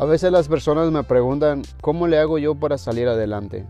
A 0.00 0.04
veces 0.04 0.30
las 0.30 0.46
personas 0.46 0.92
me 0.92 1.02
preguntan, 1.02 1.62
¿cómo 1.80 2.06
le 2.06 2.20
hago 2.20 2.38
yo 2.38 2.54
para 2.54 2.78
salir 2.78 3.08
adelante? 3.08 3.66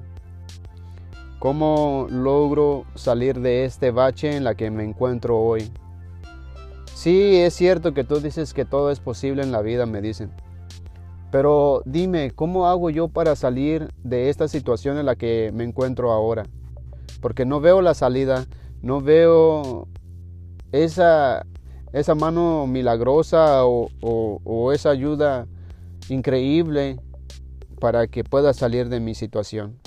¿Cómo 1.39 2.07
logro 2.11 2.85
salir 2.97 3.41
de 3.41 3.65
este 3.65 3.93
bache 3.93 4.37
en 4.37 4.45
la 4.45 4.55
que 4.55 4.71
me 4.71 4.85
encuentro 4.85 5.39
hoy? 5.39 5.73
Sí, 6.93 7.37
es 7.37 7.55
cierto 7.55 7.95
que 7.95 8.05
tú 8.05 8.21
dices 8.21 8.53
que 8.53 8.67
todo 8.67 8.91
es 8.91 9.01
posible 9.01 9.43
en 9.43 9.53
la 9.53 9.63
vida, 9.63 9.87
me 9.87 10.03
dicen. 10.03 10.31
Pero 11.33 11.81
dime, 11.87 12.31
¿cómo 12.33 12.67
hago 12.67 12.91
yo 12.91 13.09
para 13.09 13.35
salir 13.35 13.89
de 14.05 14.29
esta 14.29 14.49
situación 14.49 14.99
en 14.99 15.07
la 15.07 15.17
que 15.17 15.51
me 15.55 15.65
encuentro 15.65 16.13
ahora? 16.13 16.45
Porque 17.23 17.47
no 17.47 17.61
veo 17.61 17.81
la 17.81 17.95
salida, 17.95 18.45
no 18.83 19.01
veo 19.01 19.89
esa, 20.73 21.47
mano 22.19 22.67
milagrosa 22.67 23.65
o, 23.65 23.89
o 24.03 24.73
esa 24.73 24.91
ayuda 24.91 25.47
increíble 26.09 26.99
para 27.81 28.07
que 28.07 28.25
pueda 28.25 28.53
salir 28.53 28.89
de 28.89 29.01
mi 29.01 29.15
situación. 29.15 29.79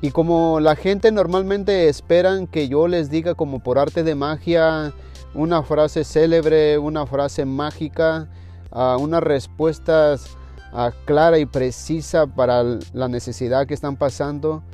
Y 0.00 0.10
como 0.10 0.58
la 0.58 0.74
gente 0.74 1.12
normalmente 1.12 1.88
esperan 1.88 2.48
que 2.48 2.68
yo 2.68 2.88
les 2.88 3.08
diga 3.08 3.34
como 3.34 3.62
por 3.62 3.78
arte 3.78 4.02
de 4.02 4.16
magia 4.16 4.92
una 5.34 5.62
frase 5.62 6.04
célebre, 6.04 6.76
una 6.76 7.06
frase 7.06 7.44
mágica, 7.44 8.28
uh, 8.72 9.00
unas 9.00 9.22
respuestas 9.22 10.36
uh, 10.72 10.90
clara 11.04 11.38
y 11.38 11.46
precisa 11.46 12.26
para 12.26 12.64
la 12.92 13.08
necesidad 13.08 13.66
que 13.66 13.74
están 13.74 13.96
pasando 13.96 14.64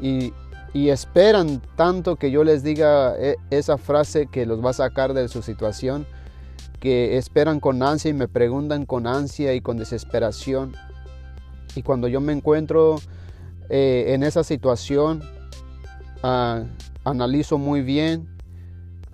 y, 0.00 0.32
y 0.72 0.90
esperan 0.90 1.60
tanto 1.74 2.14
que 2.14 2.30
yo 2.30 2.44
les 2.44 2.62
diga 2.62 3.14
e, 3.18 3.36
esa 3.50 3.78
frase 3.78 4.28
que 4.28 4.46
los 4.46 4.64
va 4.64 4.70
a 4.70 4.74
sacar 4.74 5.14
de 5.14 5.26
su 5.26 5.42
situación 5.42 6.06
que 6.80 7.16
esperan 7.16 7.60
con 7.60 7.82
ansia 7.82 8.10
y 8.10 8.14
me 8.14 8.28
preguntan 8.28 8.86
con 8.86 9.06
ansia 9.06 9.54
y 9.54 9.60
con 9.60 9.76
desesperación. 9.76 10.74
Y 11.74 11.82
cuando 11.82 12.08
yo 12.08 12.20
me 12.20 12.32
encuentro 12.32 12.96
eh, 13.68 14.06
en 14.08 14.22
esa 14.22 14.44
situación, 14.44 15.22
ah, 16.22 16.62
analizo 17.04 17.58
muy 17.58 17.82
bien 17.82 18.28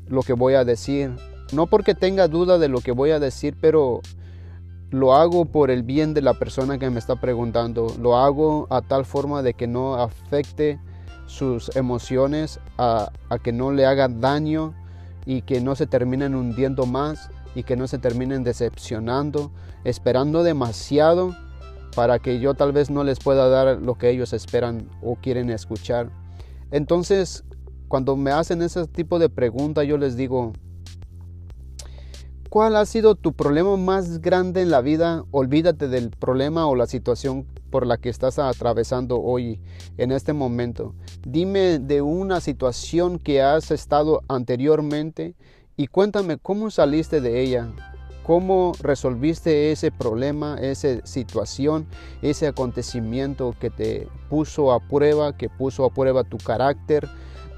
lo 0.08 0.22
que 0.22 0.32
voy 0.32 0.54
a 0.54 0.64
decir. 0.64 1.10
No 1.52 1.66
porque 1.66 1.94
tenga 1.94 2.28
duda 2.28 2.58
de 2.58 2.68
lo 2.68 2.80
que 2.80 2.92
voy 2.92 3.10
a 3.10 3.20
decir, 3.20 3.56
pero 3.60 4.00
lo 4.90 5.14
hago 5.14 5.46
por 5.46 5.70
el 5.70 5.82
bien 5.82 6.14
de 6.14 6.22
la 6.22 6.34
persona 6.34 6.78
que 6.78 6.90
me 6.90 6.98
está 6.98 7.16
preguntando. 7.16 7.94
Lo 7.98 8.16
hago 8.16 8.66
a 8.70 8.82
tal 8.82 9.04
forma 9.04 9.42
de 9.42 9.54
que 9.54 9.66
no 9.66 9.94
afecte 9.94 10.78
sus 11.26 11.74
emociones, 11.76 12.60
a, 12.76 13.10
a 13.30 13.38
que 13.38 13.52
no 13.52 13.72
le 13.72 13.86
haga 13.86 14.08
daño 14.08 14.74
y 15.26 15.42
que 15.42 15.60
no 15.60 15.74
se 15.74 15.86
terminen 15.86 16.34
hundiendo 16.34 16.86
más 16.86 17.30
y 17.54 17.62
que 17.62 17.76
no 17.76 17.86
se 17.86 17.98
terminen 17.98 18.44
decepcionando, 18.44 19.52
esperando 19.84 20.42
demasiado 20.42 21.36
para 21.94 22.18
que 22.18 22.40
yo 22.40 22.54
tal 22.54 22.72
vez 22.72 22.90
no 22.90 23.04
les 23.04 23.18
pueda 23.18 23.48
dar 23.48 23.80
lo 23.80 23.96
que 23.96 24.10
ellos 24.10 24.32
esperan 24.32 24.88
o 25.02 25.16
quieren 25.16 25.50
escuchar. 25.50 26.10
Entonces, 26.70 27.44
cuando 27.88 28.16
me 28.16 28.30
hacen 28.30 28.62
ese 28.62 28.86
tipo 28.86 29.18
de 29.18 29.28
preguntas, 29.28 29.86
yo 29.86 29.98
les 29.98 30.16
digo, 30.16 30.52
¿cuál 32.52 32.76
ha 32.76 32.84
sido 32.84 33.14
tu 33.14 33.32
problema 33.32 33.78
más 33.78 34.20
grande 34.20 34.60
en 34.60 34.70
la 34.70 34.82
vida? 34.82 35.24
Olvídate 35.30 35.88
del 35.88 36.10
problema 36.10 36.66
o 36.66 36.76
la 36.76 36.86
situación 36.86 37.46
por 37.70 37.86
la 37.86 37.96
que 37.96 38.10
estás 38.10 38.38
atravesando 38.38 39.22
hoy, 39.22 39.58
en 39.96 40.12
este 40.12 40.34
momento. 40.34 40.94
Dime 41.26 41.78
de 41.78 42.02
una 42.02 42.42
situación 42.42 43.18
que 43.18 43.40
has 43.40 43.70
estado 43.70 44.20
anteriormente 44.28 45.34
y 45.78 45.86
cuéntame 45.86 46.36
cómo 46.36 46.70
saliste 46.70 47.22
de 47.22 47.40
ella, 47.40 47.72
cómo 48.22 48.72
resolviste 48.82 49.72
ese 49.72 49.90
problema, 49.90 50.58
esa 50.60 51.06
situación, 51.06 51.86
ese 52.20 52.48
acontecimiento 52.48 53.54
que 53.58 53.70
te 53.70 54.08
puso 54.28 54.72
a 54.72 54.80
prueba, 54.80 55.38
que 55.38 55.48
puso 55.48 55.86
a 55.86 55.90
prueba 55.90 56.22
tu 56.22 56.36
carácter, 56.36 57.08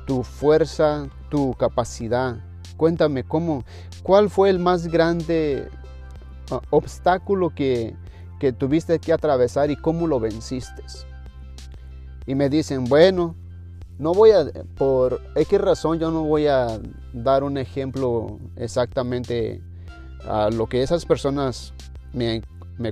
tu 0.06 0.22
fuerza, 0.22 1.08
tu 1.30 1.52
capacidad. 1.54 2.36
Cuéntame 2.76 3.24
cómo, 3.24 3.64
cuál 4.02 4.30
fue 4.30 4.50
el 4.50 4.58
más 4.58 4.86
grande 4.88 5.68
ah, 6.50 6.60
obstáculo 6.70 7.50
que, 7.50 7.94
que 8.40 8.52
tuviste 8.52 8.98
que 8.98 9.12
atravesar 9.12 9.70
y 9.70 9.76
cómo 9.76 10.06
lo 10.06 10.20
venciste. 10.20 10.82
Y 12.26 12.34
me 12.34 12.48
dicen, 12.48 12.84
bueno, 12.84 13.34
no 13.98 14.12
voy 14.12 14.30
a, 14.32 14.46
por 14.76 15.20
X 15.36 15.60
razón, 15.60 15.98
yo 15.98 16.10
no 16.10 16.24
voy 16.24 16.46
a 16.46 16.80
dar 17.12 17.44
un 17.44 17.58
ejemplo 17.58 18.38
exactamente 18.56 19.62
a 20.26 20.50
lo 20.50 20.66
que 20.68 20.82
esas 20.82 21.04
personas 21.04 21.74
me, 22.12 22.42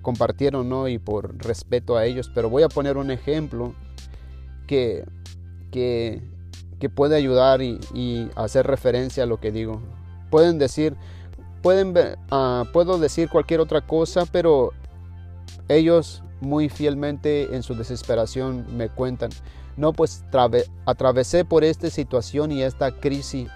compartieron, 0.00 0.68
¿no? 0.68 0.88
Y 0.88 0.98
por 0.98 1.36
respeto 1.44 1.96
a 1.96 2.04
ellos, 2.04 2.30
pero 2.34 2.48
voy 2.48 2.62
a 2.62 2.68
poner 2.68 2.96
un 2.96 3.10
ejemplo 3.10 3.74
que, 4.66 5.04
que, 5.70 6.22
puede 6.88 7.16
ayudar 7.16 7.62
y, 7.62 8.30
hacer 8.34 8.66
referencia 8.66 9.24
a 9.24 9.26
lo 9.26 9.38
que 9.38 9.52
digo. 9.52 9.80
Pueden 10.30 10.58
decir, 10.58 10.96
pueden 11.62 11.94
uh, 12.30 12.64
puedo 12.72 12.98
decir 12.98 13.28
cualquier 13.28 13.60
otra 13.60 13.80
cosa, 13.80 14.24
pero 14.30 14.72
ellos 15.68 16.22
muy 16.40 16.68
fielmente 16.68 17.54
en 17.54 17.62
su 17.62 17.74
desesperación 17.74 18.66
me 18.76 18.88
cuentan, 18.88 19.30
no, 19.76 19.92
pues 19.92 20.24
atravesé 20.84 21.44
por 21.44 21.64
esta 21.64 21.88
situación 21.88 22.52
y 22.52 22.62
esta 22.62 22.90
crisis. 22.92 23.48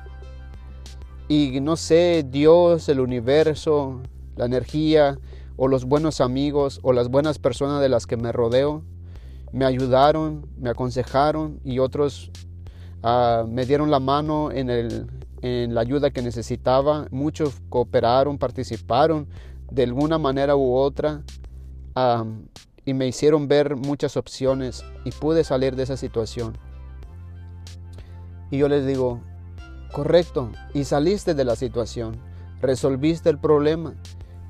Y 1.29 1.61
no 1.61 1.77
sé, 1.77 2.25
Dios, 2.29 2.89
el 2.89 3.01
universo, 3.01 4.01
la 4.37 4.47
energía 4.47 5.19
o 5.57 5.69
los 5.69 5.85
buenos 5.85 6.21
amigos 6.21 6.79
o 6.83 6.93
las 6.93 7.09
buenas 7.09 7.39
personas 7.39 7.81
de 7.81 7.89
las 7.89 8.07
que 8.07 8.17
me 8.17 8.31
rodeo 8.31 8.83
me 9.53 9.65
ayudaron, 9.65 10.47
me 10.59 10.71
aconsejaron 10.71 11.61
y 11.65 11.79
otros 11.79 12.31
ah, 13.07 13.45
me 13.49 13.65
dieron 13.65 13.91
la 13.91 14.01
mano 14.01 14.51
en, 14.51 14.69
el, 14.69 15.07
en 15.41 15.75
la 15.75 15.81
ayuda 15.81 16.11
que 16.11 16.23
necesitaba. 16.23 17.07
Muchos 17.11 17.55
cooperaron, 17.69 18.37
participaron 18.37 19.29
de 19.71 19.85
alguna 19.85 20.19
manera 20.19 20.57
u 20.57 20.75
otra 20.75 21.23
y 22.85 22.95
me 22.95 23.07
hicieron 23.07 23.49
ver 23.49 23.77
muchas 23.77 24.17
opciones 24.17 24.85
y 25.05 25.13
pude 25.13 25.45
salir 25.45 25.77
de 25.77 25.85
esa 25.85 25.97
situación. 25.97 26.59
Y 28.51 28.59
yo 28.59 28.69
les 28.69 28.87
digo, 28.87 29.21
correcto, 29.93 30.51
y 30.75 30.85
saliste 30.85 31.35
de 31.35 31.45
la 31.45 31.57
situación, 31.57 32.17
resolviste 32.61 33.31
el 33.31 33.39
problema, 33.39 33.95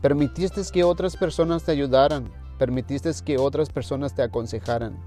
permitiste 0.02 0.60
que 0.72 0.84
otras 0.84 1.16
personas 1.16 1.62
te 1.62 1.72
ayudaran, 1.72 2.30
permitiste 2.58 3.10
que 3.24 3.38
otras 3.38 3.70
personas 3.70 4.14
te 4.14 4.22
aconsejaran, 4.22 4.98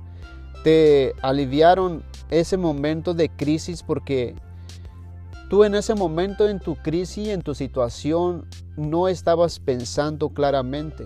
te 0.64 1.14
aliviaron 1.22 2.04
ese 2.30 2.58
momento 2.58 3.14
de 3.14 3.30
crisis 3.30 3.84
porque 3.84 4.36
tú 5.50 5.64
en 5.64 5.76
ese 5.76 5.96
momento 5.96 6.48
en 6.48 6.60
tu 6.60 6.76
crisis, 6.76 7.30
en 7.30 7.42
tu 7.42 7.56
situación, 7.56 8.46
no 8.78 9.08
estabas 9.08 9.60
pensando 9.60 10.30
claramente 10.30 11.06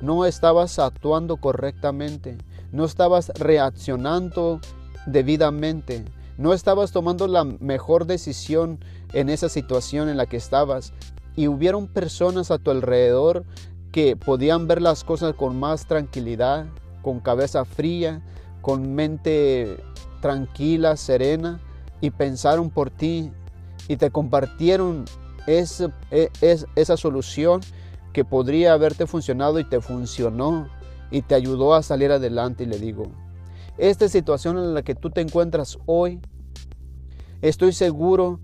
no 0.00 0.26
estabas 0.26 0.78
actuando 0.78 1.36
correctamente, 1.38 2.36
no 2.72 2.84
estabas 2.84 3.32
reaccionando 3.38 4.60
debidamente, 5.06 6.04
no 6.36 6.52
estabas 6.52 6.92
tomando 6.92 7.26
la 7.26 7.44
mejor 7.44 8.06
decisión 8.06 8.78
en 9.12 9.28
esa 9.28 9.48
situación 9.48 10.08
en 10.08 10.16
la 10.16 10.26
que 10.26 10.36
estabas. 10.36 10.92
Y 11.36 11.48
hubieron 11.48 11.88
personas 11.88 12.50
a 12.50 12.58
tu 12.58 12.70
alrededor 12.70 13.44
que 13.92 14.16
podían 14.16 14.66
ver 14.66 14.82
las 14.82 15.04
cosas 15.04 15.34
con 15.34 15.58
más 15.58 15.86
tranquilidad, 15.86 16.66
con 17.02 17.20
cabeza 17.20 17.64
fría, 17.64 18.22
con 18.60 18.94
mente 18.94 19.78
tranquila, 20.24 20.96
serena, 20.96 21.60
y 22.00 22.08
pensaron 22.08 22.70
por 22.70 22.88
ti 22.88 23.30
y 23.88 23.98
te 23.98 24.10
compartieron 24.10 25.04
esa, 25.46 25.92
e, 26.10 26.30
esa 26.40 26.96
solución 26.96 27.60
que 28.14 28.24
podría 28.24 28.72
haberte 28.72 29.06
funcionado 29.06 29.58
y 29.58 29.64
te 29.64 29.82
funcionó 29.82 30.66
y 31.10 31.20
te 31.20 31.34
ayudó 31.34 31.74
a 31.74 31.82
salir 31.82 32.10
adelante. 32.10 32.64
Y 32.64 32.68
le 32.68 32.78
digo, 32.78 33.04
esta 33.76 34.08
situación 34.08 34.56
en 34.56 34.72
la 34.72 34.80
que 34.80 34.94
tú 34.94 35.10
te 35.10 35.20
encuentras 35.20 35.76
hoy, 35.84 36.22
estoy 37.42 37.74
seguro 37.74 38.40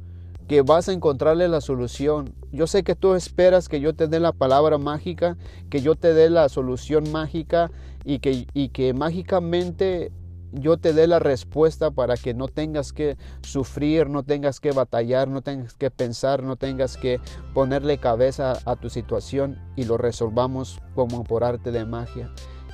que 0.49 0.61
vas 0.61 0.91
a 0.91 0.93
encontrarle 0.93 1.49
la 1.49 1.63
solución. 1.63 2.35
Yo 2.53 2.67
sé 2.67 2.83
que 2.83 2.95
tú 2.95 3.15
esperas 3.15 3.71
que 3.71 3.81
yo 3.81 3.95
te 3.95 4.07
dé 4.07 4.21
la 4.21 4.33
palabra 4.33 4.77
mágica, 4.77 5.39
que 5.71 5.81
yo 5.81 5.95
te 5.95 6.13
dé 6.13 6.29
la 6.29 6.51
solución 6.51 7.11
mágica 7.11 7.71
y 8.05 8.19
que, 8.19 8.47
y 8.53 8.69
que 8.69 8.93
mágicamente 8.93 10.13
yo 10.53 10.77
te 10.77 10.93
dé 10.93 11.07
la 11.07 11.19
respuesta 11.19 11.91
para 11.91 12.17
que 12.17 12.35
no 12.35 12.49
tengas 12.49 12.93
que 12.93 13.17
sufrir, 13.43 14.09
no 14.09 14.23
tengas 14.23 14.61
que 14.61 14.73
batallar, 14.73 15.29
no 15.29 15.43
tengas 15.43 15.75
que 15.75 15.91
pensar, 15.91 16.43
no 16.43 16.57
tengas 16.57 16.97
que 16.97 17.21
ponerle 17.55 17.99
cabeza 17.99 18.59
a 18.65 18.77
tu 18.77 18.91
situación 18.91 19.59
y 19.77 19.85
lo 19.85 19.97
resolvamos 19.97 20.81
como 20.95 21.25
por 21.25 21.45
arte 21.45 21.71
de 21.71 21.85
magia. 21.85 22.33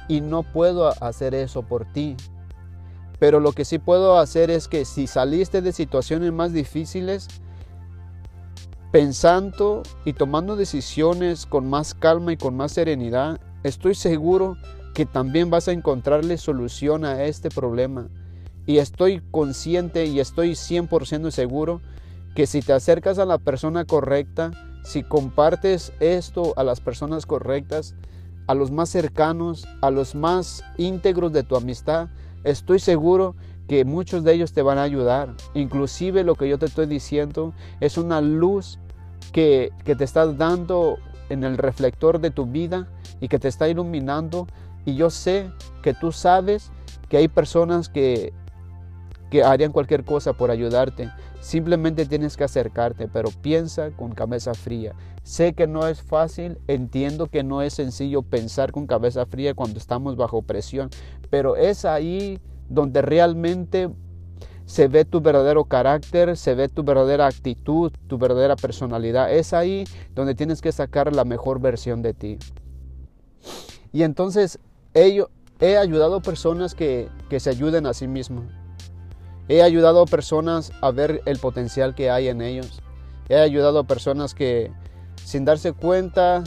Y 0.08 0.20
no 0.20 0.42
puedo 0.42 0.88
hacer 1.02 1.34
eso 1.34 1.62
por 1.62 1.84
ti. 1.92 2.16
Pero 3.18 3.40
lo 3.40 3.52
que 3.52 3.64
sí 3.64 3.78
puedo 3.78 4.18
hacer 4.18 4.50
es 4.50 4.68
que 4.68 4.84
si 4.84 5.06
saliste 5.06 5.62
de 5.62 5.72
situaciones 5.72 6.32
más 6.32 6.52
difíciles, 6.52 7.28
pensando 8.92 9.82
y 10.04 10.12
tomando 10.12 10.56
decisiones 10.56 11.46
con 11.46 11.68
más 11.68 11.94
calma 11.94 12.32
y 12.32 12.36
con 12.36 12.56
más 12.56 12.72
serenidad, 12.72 13.40
estoy 13.62 13.94
seguro 13.94 14.56
también 15.04 15.50
vas 15.50 15.68
a 15.68 15.72
encontrarle 15.72 16.38
solución 16.38 17.04
a 17.04 17.24
este 17.24 17.50
problema. 17.50 18.08
Y 18.64 18.78
estoy 18.78 19.22
consciente 19.30 20.06
y 20.06 20.20
estoy 20.20 20.52
100% 20.52 21.30
seguro 21.30 21.80
que 22.34 22.46
si 22.46 22.62
te 22.62 22.72
acercas 22.72 23.18
a 23.18 23.26
la 23.26 23.38
persona 23.38 23.84
correcta, 23.84 24.52
si 24.82 25.02
compartes 25.02 25.92
esto 26.00 26.54
a 26.56 26.64
las 26.64 26.80
personas 26.80 27.26
correctas, 27.26 27.94
a 28.46 28.54
los 28.54 28.70
más 28.70 28.88
cercanos, 28.88 29.66
a 29.82 29.90
los 29.90 30.14
más 30.14 30.64
íntegros 30.78 31.32
de 31.32 31.42
tu 31.42 31.56
amistad, 31.56 32.08
estoy 32.44 32.78
seguro 32.78 33.34
que 33.68 33.84
muchos 33.84 34.22
de 34.22 34.32
ellos 34.32 34.52
te 34.52 34.62
van 34.62 34.78
a 34.78 34.82
ayudar. 34.82 35.34
Inclusive 35.54 36.24
lo 36.24 36.36
que 36.36 36.48
yo 36.48 36.58
te 36.58 36.66
estoy 36.66 36.86
diciendo 36.86 37.52
es 37.80 37.98
una 37.98 38.20
luz 38.20 38.78
que, 39.32 39.72
te 39.84 40.04
está 40.04 40.26
dando 40.26 40.98
en 41.28 41.42
el 41.44 41.58
reflector 41.58 42.20
de 42.20 42.30
tu 42.30 42.46
vida 42.46 42.88
y 43.20 43.28
que 43.28 43.38
te 43.38 43.48
está 43.48 43.68
iluminando. 43.68 44.46
Y 44.86 44.94
yo 44.94 45.10
sé 45.10 45.50
que 45.82 45.92
tú 45.92 46.12
sabes 46.12 46.70
que 47.10 47.18
hay 47.18 47.28
personas 47.28 47.88
que, 47.88 48.32
que 49.30 49.44
harían 49.44 49.72
cualquier 49.72 50.04
cosa 50.04 50.32
por 50.32 50.50
ayudarte. 50.50 51.10
Simplemente 51.40 52.06
tienes 52.06 52.36
que 52.36 52.44
acercarte, 52.44 53.08
pero 53.08 53.30
piensa 53.42 53.90
con 53.90 54.12
cabeza 54.12 54.54
fría. 54.54 54.94
Sé 55.22 55.52
que 55.52 55.66
no 55.66 55.86
es 55.86 56.00
fácil, 56.02 56.58
entiendo 56.68 57.26
que 57.26 57.42
no 57.42 57.62
es 57.62 57.74
sencillo 57.74 58.22
pensar 58.22 58.72
con 58.72 58.86
cabeza 58.86 59.26
fría 59.26 59.54
cuando 59.54 59.78
estamos 59.78 60.16
bajo 60.16 60.42
presión, 60.42 60.88
pero 61.30 61.56
es 61.56 61.84
ahí 61.84 62.40
donde 62.68 63.02
realmente 63.02 63.90
se 64.66 64.88
ve 64.88 65.04
tu 65.04 65.20
verdadero 65.20 65.64
carácter, 65.64 66.36
se 66.36 66.54
ve 66.54 66.68
tu 66.68 66.82
verdadera 66.82 67.26
actitud, 67.26 67.92
tu 68.08 68.18
verdadera 68.18 68.56
personalidad. 68.56 69.32
Es 69.32 69.52
ahí 69.52 69.84
donde 70.14 70.34
tienes 70.34 70.60
que 70.60 70.72
sacar 70.72 71.14
la 71.14 71.24
mejor 71.24 71.60
versión 71.60 72.02
de 72.02 72.14
ti. 72.14 72.38
Y 73.92 74.02
entonces 74.02 74.58
ello, 74.96 75.30
he 75.60 75.76
ayudado 75.76 76.16
a 76.16 76.20
personas 76.20 76.74
que, 76.74 77.08
que 77.28 77.40
se 77.40 77.50
ayuden 77.50 77.86
a 77.86 77.94
sí 77.94 78.08
mismos. 78.08 78.44
He 79.48 79.62
ayudado 79.62 80.02
a 80.02 80.06
personas 80.06 80.72
a 80.80 80.90
ver 80.90 81.22
el 81.26 81.38
potencial 81.38 81.94
que 81.94 82.10
hay 82.10 82.28
en 82.28 82.42
ellos. 82.42 82.82
He 83.28 83.36
ayudado 83.36 83.80
a 83.80 83.84
personas 83.84 84.34
que 84.34 84.72
sin 85.24 85.44
darse 85.44 85.72
cuenta 85.72 86.42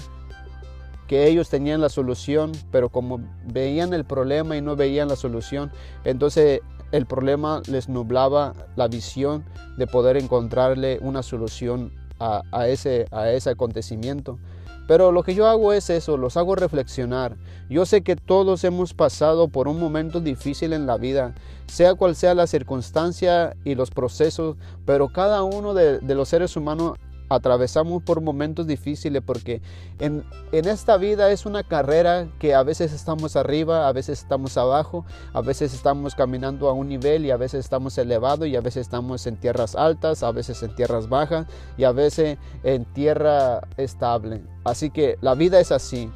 que 1.08 1.28
ellos 1.28 1.50
tenían 1.50 1.82
la 1.82 1.90
solución, 1.90 2.52
pero 2.72 2.90
como 2.90 3.20
veían 3.46 3.94
el 3.94 4.06
problema 4.06 4.56
y 4.58 4.62
no 4.62 4.76
veían 4.76 5.08
la 5.08 5.16
solución, 5.16 5.72
entonces 6.04 6.62
el 6.92 7.06
problema 7.06 7.62
les 7.68 7.90
nublaba 7.90 8.54
la 8.76 8.88
visión 8.88 9.44
de 9.78 9.88
poder 9.88 10.18
encontrarle 10.18 11.00
una 11.02 11.24
solución 11.24 11.94
a, 12.20 12.68
ese, 12.68 13.08
a 13.12 13.32
ese 13.32 13.50
acontecimiento. 13.50 14.40
Pero 14.90 15.12
lo 15.12 15.22
que 15.22 15.36
yo 15.36 15.46
hago 15.46 15.72
es 15.72 15.92
eso, 15.92 16.18
los 16.18 16.36
hago 16.36 16.56
reflexionar. 16.56 17.36
Yo 17.70 17.86
sé 17.86 18.02
que 18.02 18.16
todos 18.16 18.64
hemos 18.64 18.96
pasado 18.96 19.48
por 19.48 19.68
un 19.68 19.80
momento 19.80 20.20
difícil 20.20 20.74
en 20.74 20.88
la 20.88 20.98
vida, 20.98 21.36
sea 21.68 21.94
cual 21.94 22.16
sea 22.16 22.34
la 22.34 22.48
circunstancia 22.48 23.56
y 23.64 23.76
los 23.76 23.92
procesos, 23.92 24.58
pero 24.88 25.10
cada 25.10 25.44
uno 25.44 25.76
de, 25.76 26.02
los 26.02 26.28
seres 26.28 26.58
humanos 26.58 26.98
atravesamos 27.30 28.04
por 28.04 28.22
momentos 28.22 28.68
difíciles 28.68 29.22
porque 29.26 29.62
en, 30.00 30.26
esta 30.52 30.98
vida 30.98 31.32
es 31.32 31.46
una 31.46 31.64
carrera 31.64 32.28
que 32.40 32.56
a 32.56 32.64
veces 32.64 32.92
estamos 32.92 33.36
arriba, 33.36 33.88
a 33.88 33.94
veces 33.94 34.20
estamos 34.20 34.58
abajo, 34.58 35.06
a 35.34 35.42
veces 35.42 35.74
estamos 35.74 36.16
caminando 36.16 36.68
a 36.70 36.74
un 36.74 36.90
nivel 36.90 37.26
y 37.26 37.32
a 37.32 37.38
veces 37.38 37.62
estamos 37.62 37.98
elevados 37.98 38.48
y 38.48 38.56
a 38.56 38.62
veces 38.62 38.82
estamos 38.82 39.26
en 39.28 39.38
tierras 39.38 39.76
altas, 39.76 40.24
a 40.24 40.32
veces 40.32 40.62
en 40.64 40.76
tierras 40.76 41.08
bajas 41.08 41.48
y 41.78 41.84
a 41.84 41.92
veces 41.92 42.38
en 42.64 42.86
tierra 42.86 43.62
estable. 43.78 44.42
Así 44.64 44.90
que 44.90 45.18
la 45.22 45.36
vida 45.36 45.60
es 45.60 45.72
así. 45.72 46.12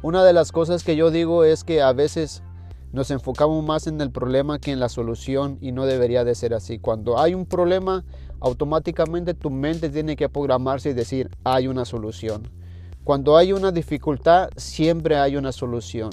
Una 0.00 0.24
de 0.24 0.32
las 0.32 0.52
cosas 0.52 0.84
que 0.84 0.94
yo 0.94 1.10
digo 1.10 1.42
es 1.42 1.64
que 1.64 1.82
a 1.82 1.92
veces 1.92 2.42
nos 2.92 3.10
enfocamos 3.10 3.64
más 3.64 3.86
en 3.86 4.00
el 4.00 4.10
problema 4.10 4.58
que 4.58 4.72
en 4.72 4.80
la 4.80 4.88
solución 4.88 5.58
y 5.60 5.72
no 5.72 5.86
debería 5.86 6.24
de 6.24 6.34
ser 6.34 6.54
así. 6.54 6.78
Cuando 6.78 7.18
hay 7.18 7.34
un 7.34 7.46
problema, 7.46 8.04
automáticamente 8.40 9.34
tu 9.34 9.50
mente 9.50 9.88
tiene 9.90 10.16
que 10.16 10.28
programarse 10.28 10.90
y 10.90 10.94
decir, 10.94 11.30
hay 11.44 11.68
una 11.68 11.84
solución. 11.84 12.48
Cuando 13.04 13.36
hay 13.36 13.52
una 13.52 13.72
dificultad, 13.72 14.50
siempre 14.56 15.16
hay 15.16 15.36
una 15.36 15.52
solución. 15.52 16.10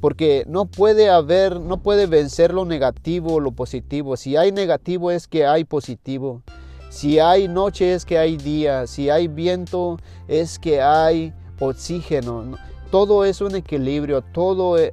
Porque 0.00 0.44
no 0.48 0.64
puede 0.64 1.08
haber, 1.08 1.60
no 1.60 1.80
puede 1.80 2.06
vencer 2.06 2.52
lo 2.52 2.64
negativo 2.64 3.34
o 3.34 3.40
lo 3.40 3.52
positivo. 3.52 4.16
Si 4.16 4.36
hay 4.36 4.50
negativo 4.50 5.12
es 5.12 5.28
que 5.28 5.46
hay 5.46 5.62
positivo. 5.62 6.42
Si 6.88 7.20
hay 7.20 7.46
noche 7.46 7.94
es 7.94 8.04
que 8.04 8.18
hay 8.18 8.36
día. 8.36 8.88
Si 8.88 9.08
hay 9.08 9.28
viento 9.28 9.98
es 10.26 10.58
que 10.58 10.82
hay 10.82 11.32
oxígeno. 11.60 12.58
Todo 12.90 13.24
es 13.24 13.40
un 13.40 13.54
equilibrio. 13.54 14.22
Todo, 14.22 14.76
eh, 14.76 14.92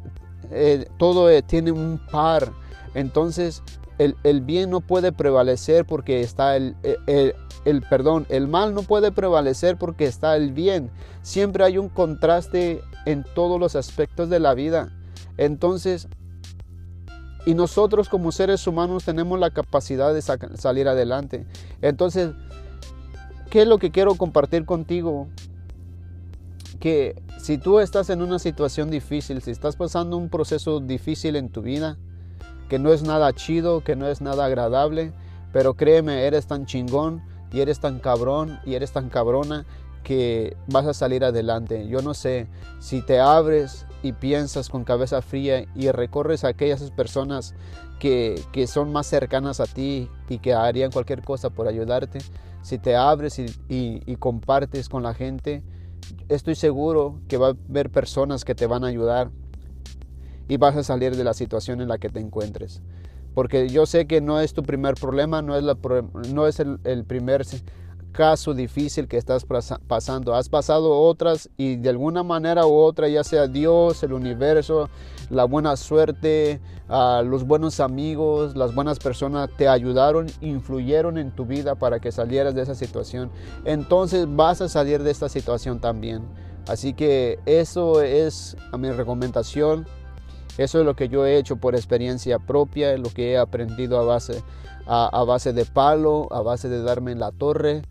eh, 0.52 0.86
todo 1.00 1.32
eh, 1.32 1.42
tiene 1.42 1.72
un 1.72 2.00
par. 2.12 2.54
Entonces 2.94 3.64
el, 4.00 4.42
bien 4.42 4.70
no 4.70 4.80
puede 4.80 5.12
prevalecer 5.12 5.86
porque 5.86 6.22
está 6.22 6.56
el, 6.56 6.76
el, 7.66 7.82
perdón, 7.90 8.26
el 8.30 8.48
mal 8.48 8.74
no 8.74 8.84
puede 8.84 9.12
prevalecer 9.12 9.78
porque 9.78 10.06
está 10.06 10.38
el 10.38 10.54
bien. 10.54 10.90
Siempre 11.22 11.66
hay 11.66 11.78
un 11.78 11.90
contraste 11.90 12.82
en 13.06 13.26
todos 13.36 13.60
los 13.60 13.76
aspectos 13.76 14.30
de 14.30 14.40
la 14.40 14.54
vida. 14.54 14.90
Entonces, 15.38 16.08
y 17.46 17.54
nosotros 17.54 18.08
como 18.08 18.32
seres 18.32 18.66
humanos 18.68 19.04
tenemos 19.04 19.38
la 19.38 19.52
capacidad 19.52 20.14
de 20.14 20.22
salir 20.22 20.88
adelante. 20.88 21.46
Entonces, 21.82 22.32
¿qué 23.50 23.64
es 23.64 23.68
lo 23.68 23.80
que 23.80 23.92
quiero 23.92 24.16
compartir 24.16 24.66
contigo? 24.66 25.28
Que 26.80 27.22
si 27.38 27.58
tú 27.58 27.80
estás 27.80 28.10
en 28.10 28.22
una 28.22 28.40
situación 28.40 28.90
difícil, 28.90 29.42
si 29.42 29.52
estás 29.52 29.76
pasando 29.76 30.16
un 30.16 30.30
proceso 30.30 30.80
difícil 30.80 31.36
en 31.36 31.50
tu 31.50 31.62
vida, 31.62 31.98
que 32.70 32.80
no 32.80 32.94
es 32.94 33.02
nada 33.02 33.34
chido, 33.34 33.84
que 33.84 33.96
no 33.96 34.08
es 34.08 34.22
nada 34.22 34.46
agradable, 34.46 35.12
pero 35.52 35.74
créeme, 35.74 36.26
eres 36.26 36.48
tan 36.48 36.66
chingón 36.66 37.24
y 37.52 37.62
eres 37.62 37.80
tan 37.80 38.00
cabrón 38.00 38.60
y 38.66 38.76
eres 38.76 38.92
tan 38.92 39.10
cabrona 39.10 39.66
que 40.04 40.56
vas 40.68 40.86
a 40.86 40.94
salir 40.94 41.24
adelante. 41.26 41.88
Yo 41.88 42.02
no 42.02 42.14
sé, 42.14 42.48
si 42.80 43.02
te 43.02 43.20
abres 43.20 43.86
y 44.04 44.14
piensas 44.14 44.70
con 44.70 44.84
cabeza 44.84 45.22
fría 45.22 45.66
y 45.76 45.90
recorres 45.92 46.44
a 46.44 46.50
aquellas 46.50 46.90
personas 46.92 47.56
que, 48.00 48.42
son 48.68 48.92
más 48.92 49.08
cercanas 49.08 49.60
a 49.60 49.66
ti 49.66 50.10
y 50.30 50.40
que 50.40 50.54
harían 50.54 50.92
cualquier 50.92 51.24
cosa 51.24 51.50
por 51.50 51.68
ayudarte, 51.68 52.20
si 52.62 52.78
te 52.78 52.96
abres 52.96 53.40
y, 53.40 53.48
y 53.68 54.16
compartes 54.18 54.90
con 54.90 55.04
la 55.04 55.14
gente, 55.14 55.64
estoy 56.30 56.56
seguro 56.56 57.20
que 57.28 57.38
va 57.38 57.48
a 57.48 57.56
haber 57.70 57.90
personas 57.90 58.46
que 58.46 58.56
te 58.56 58.68
van 58.68 58.84
a 58.84 58.88
ayudar 58.88 59.32
y 60.50 60.58
vas 60.58 60.76
a 60.76 60.84
salir 60.84 61.16
de 61.16 61.24
la 61.24 61.34
situación 61.34 61.80
en 61.80 61.88
la 61.88 62.00
que 62.00 62.10
te 62.10 62.20
encuentres. 62.20 62.82
Porque 63.34 63.70
yo 63.70 63.86
sé 63.86 64.08
que 64.08 64.20
no 64.20 64.42
es 64.42 64.54
tu 64.54 64.64
primer 64.64 64.96
problema, 64.96 65.42
no 65.42 65.56
es, 65.56 65.64
no 66.34 66.48
es 66.48 66.60
el, 66.60 67.06
primer 67.06 67.46
caso 68.12 68.56
difícil 68.56 69.08
que 69.08 69.18
estás 69.18 69.46
pasando. 69.88 70.34
Has 70.34 70.50
pasado 70.50 71.00
otras 71.00 71.50
y 71.56 71.76
de 71.76 71.90
alguna 71.90 72.24
manera 72.24 72.66
u 72.66 72.74
otra, 72.74 73.08
ya 73.08 73.24
sea 73.24 73.48
Dios, 73.48 74.02
el 74.02 74.14
universo, 74.14 74.90
la 75.30 75.46
buena 75.46 75.78
suerte, 75.78 76.60
uh, 76.90 77.24
los 77.24 77.46
buenos 77.46 77.80
amigos, 77.80 78.58
las 78.58 78.74
buenas 78.74 78.98
personas 78.98 79.52
te 79.56 79.68
ayudaron, 79.68 80.26
influyeron 80.42 81.20
en 81.20 81.30
tu 81.30 81.46
vida 81.46 81.76
para 81.76 82.00
que 82.00 82.12
salieras 82.12 82.56
de 82.56 82.64
esa 82.64 82.74
situación. 82.74 83.30
Entonces 83.66 84.26
vas 84.28 84.62
a 84.62 84.68
salir 84.68 85.04
de 85.04 85.12
esta 85.12 85.30
situación 85.30 85.80
también. 85.80 86.24
Así 86.68 86.94
que 86.94 87.40
eso 87.46 88.02
es 88.02 88.58
mi 88.78 88.92
recomendación 88.92 89.86
eso 90.60 90.80
es 90.82 90.86
lo 90.86 90.94
que 90.94 91.08
yo 91.08 91.26
he 91.26 91.38
hecho 91.38 91.56
por 91.56 91.74
experiencia 91.74 92.38
propia, 92.38 92.98
lo 92.98 93.10
que 93.10 93.32
he 93.32 93.38
aprendido 93.38 93.98
a 93.98 94.04
base, 94.04 94.44
a, 94.86 95.24
base 95.24 95.54
de 95.54 95.64
palo, 95.64 96.28
a 96.32 96.42
base 96.42 96.68
de 96.68 96.84
darme 96.84 97.14
en 97.14 97.20
la 97.20 97.32
torre, 97.32 97.84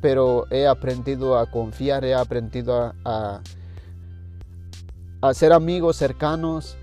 pero 0.00 0.46
he 0.52 0.68
aprendido 0.68 1.36
a 1.36 1.50
confiar, 1.50 2.04
he 2.04 2.14
aprendido 2.14 2.94
a, 3.04 3.40
a, 5.20 5.34
ser 5.34 5.52
amigos 5.52 5.96
cercanos 5.96 6.76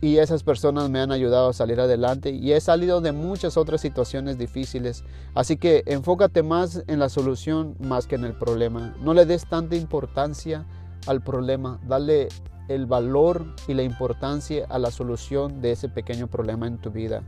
y 0.00 0.18
esas 0.18 0.44
personas 0.44 0.88
me 0.90 1.00
han 1.00 1.10
ayudado 1.10 1.48
a 1.48 1.52
salir 1.52 1.80
adelante 1.80 2.30
y 2.30 2.52
he 2.52 2.60
salido 2.60 3.00
de 3.00 3.10
muchas 3.10 3.56
otras 3.56 3.80
situaciones 3.80 4.38
difíciles. 4.38 5.02
Así 5.34 5.56
que 5.56 5.82
enfócate 5.86 6.44
más 6.44 6.84
en 6.86 7.00
la 7.00 7.08
solución 7.08 7.74
más 7.80 8.06
que 8.06 8.14
en 8.14 8.24
el 8.24 8.34
problema. 8.34 8.94
No 9.00 9.12
le 9.12 9.26
des 9.26 9.44
tanta 9.48 9.74
importancia 9.74 10.66
al 11.08 11.20
problema, 11.20 11.80
dale 11.88 12.28
el 12.70 12.86
valor 12.86 13.44
y 13.66 13.74
la 13.74 13.82
importancia 13.82 14.64
a 14.68 14.78
la 14.78 14.92
solución 14.92 15.60
de 15.60 15.72
ese 15.72 15.88
pequeño 15.88 16.28
problema 16.28 16.68
en 16.68 16.78
tu 16.78 16.92
vida. 16.92 17.22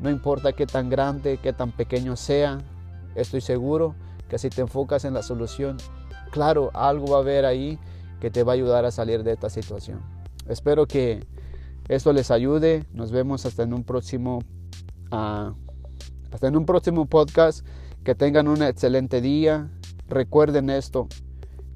No 0.00 0.10
importa 0.10 0.52
qué 0.52 0.64
tan 0.64 0.88
grande, 0.88 1.38
qué 1.42 1.52
tan 1.52 1.72
pequeño 1.72 2.14
sea, 2.14 2.58
estoy 3.16 3.40
seguro 3.40 3.96
que 4.28 4.38
si 4.38 4.48
te 4.48 4.60
enfocas 4.60 5.04
en 5.04 5.12
la 5.12 5.24
solución, 5.24 5.76
claro, 6.30 6.70
algo 6.72 7.08
va 7.08 7.16
a 7.16 7.20
haber 7.20 7.46
ahí 7.46 7.80
que 8.20 8.30
te 8.30 8.44
va 8.44 8.52
a 8.52 8.54
ayudar 8.54 8.84
a 8.84 8.92
salir 8.92 9.24
de 9.24 9.32
esta 9.32 9.50
situación. 9.50 10.00
Espero 10.48 10.86
que 10.86 11.26
esto 11.88 12.12
les 12.12 12.30
ayude. 12.30 12.84
Nos 12.92 13.10
vemos 13.10 13.46
hasta 13.46 13.64
en 13.64 13.74
un 13.74 13.82
próximo, 13.82 14.38
ah, 15.10 15.52
hasta 16.32 16.46
en 16.46 16.56
un 16.56 16.64
próximo 16.64 17.06
podcast. 17.06 17.66
Que 18.04 18.14
tengan 18.14 18.46
un 18.46 18.62
excelente 18.62 19.20
día. 19.20 19.68
Recuerden 20.08 20.70
esto. 20.70 21.08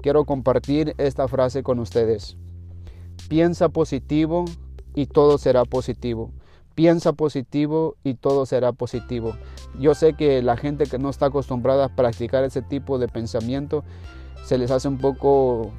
Quiero 0.01 0.23
compartir 0.23 0.95
esta 0.97 1.27
frase 1.27 1.61
con 1.61 1.79
ustedes. 1.79 2.37
Piensa 3.29 3.69
positivo 3.69 4.45
y 4.93 5.07
todo 5.07 5.37
será 5.37 5.65
positivo. 5.65 6.31
Piensa 6.75 7.13
positivo 7.13 7.95
y 8.03 8.15
todo 8.15 8.45
será 8.45 8.73
positivo. 8.73 9.35
Yo 9.79 9.95
sé 9.95 10.13
que 10.13 10.41
la 10.41 10.57
gente 10.57 10.85
que 10.85 10.99
no 10.99 11.09
está 11.09 11.27
acostumbrada 11.27 11.85
a 11.85 11.95
practicar 11.95 12.43
ese 12.43 12.61
tipo 12.61 12.99
de 12.99 13.07
pensamiento 13.07 13.83
se 14.43 14.57
les 14.57 14.71
hace 14.71 14.87
un 14.87 14.97
poco 14.97 15.71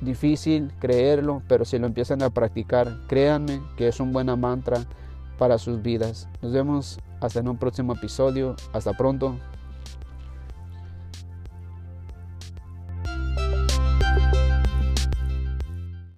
difícil 0.00 0.72
creerlo, 0.78 1.42
pero 1.48 1.64
si 1.64 1.78
lo 1.78 1.86
empiezan 1.86 2.22
a 2.22 2.30
practicar, 2.30 3.00
créanme 3.08 3.62
que 3.76 3.88
es 3.88 4.00
un 4.00 4.12
buena 4.12 4.36
mantra 4.36 4.84
para 5.38 5.58
sus 5.58 5.82
vidas. 5.82 6.28
Nos 6.42 6.52
vemos 6.52 6.98
hasta 7.20 7.40
en 7.40 7.48
un 7.48 7.56
próximo 7.56 7.94
episodio. 7.94 8.54
Hasta 8.72 8.92
pronto. 8.92 9.36